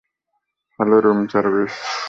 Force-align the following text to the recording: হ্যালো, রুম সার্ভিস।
হ্যালো, 0.79 0.97
রুম 0.99 1.19
সার্ভিস। 1.31 1.75